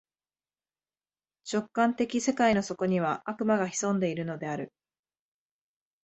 [1.45, 4.73] 直観的世界の底には、悪魔が潜んでいるのである。